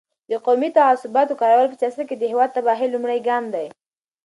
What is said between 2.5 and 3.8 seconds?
د تباهۍ لومړی ګام دی.